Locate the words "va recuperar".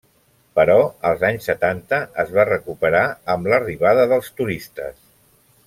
2.39-3.05